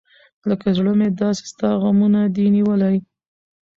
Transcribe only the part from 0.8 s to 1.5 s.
مې داسې